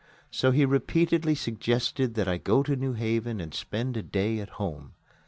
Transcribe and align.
So 0.31 0.49
he 0.49 0.65
repeatedly 0.65 1.35
suggested 1.35 2.15
that 2.15 2.27
I 2.27 2.39
go 2.39 2.63
to 2.63 2.75
New 2.75 2.93
Haven 2.93 3.39
and 3.39 3.53
spend 3.53 3.95
a 3.95 4.01
day 4.01 4.39
at 4.39 4.49
home. 4.57 4.95